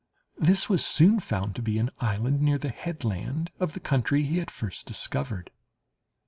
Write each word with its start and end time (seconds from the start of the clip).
This 0.39 0.67
was 0.67 0.83
soon 0.83 1.19
found 1.19 1.53
to 1.55 1.61
be 1.61 1.77
an 1.77 1.91
island 1.99 2.41
near 2.41 2.57
the 2.57 2.69
headland 2.69 3.51
of 3.59 3.73
the 3.73 3.79
country 3.79 4.23
he 4.23 4.39
had 4.39 4.49
first 4.49 4.87
discovered. 4.87 5.51